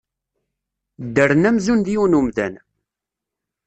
[1.05, 2.53] Ddren amzun d yiwen umdan.